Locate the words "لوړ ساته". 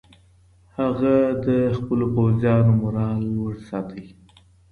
3.33-4.01